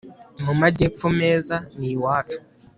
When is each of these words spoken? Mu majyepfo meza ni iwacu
Mu 0.43 0.53
majyepfo 0.61 1.05
meza 1.19 1.55
ni 1.77 1.87
iwacu 1.93 2.39